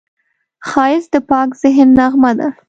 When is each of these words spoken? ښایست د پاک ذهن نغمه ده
ښایست 0.67 1.09
د 1.13 1.15
پاک 1.29 1.49
ذهن 1.61 1.89
نغمه 1.97 2.31
ده 2.39 2.47